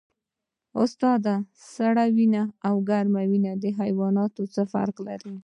[0.83, 1.35] استاده
[1.73, 3.51] سړه وینه او ګرمه وینه
[3.81, 5.33] حیوانات څه فرق لري